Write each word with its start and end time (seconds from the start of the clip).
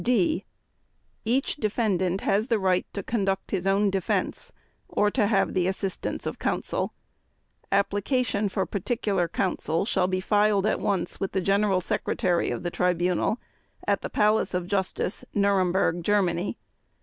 (d) 0.03 0.43
Each 1.25 1.57
defendant 1.57 2.21
has 2.21 2.47
the 2.47 2.57
right 2.57 2.87
to 2.91 3.03
conduct 3.03 3.51
his 3.51 3.67
own 3.67 3.91
defense 3.91 4.51
or 4.89 5.11
to 5.11 5.27
have 5.27 5.53
the 5.53 5.67
assistance 5.67 6.25
of 6.25 6.39
counsel. 6.39 6.95
Application 7.71 8.49
for 8.49 8.65
particular 8.65 9.27
counsel 9.27 9.85
shall 9.85 10.07
be 10.07 10.19
filed 10.19 10.65
at 10.65 10.79
once 10.79 11.19
with 11.19 11.33
the 11.33 11.39
General 11.39 11.81
Secretary 11.81 12.49
of 12.49 12.63
the 12.63 12.71
Tribunal 12.71 13.39
at 13.87 14.01
the 14.01 14.09
Palace 14.09 14.55
of 14.55 14.65
Justice, 14.65 15.23
Nuremberg, 15.35 16.03
Germany. 16.03 16.57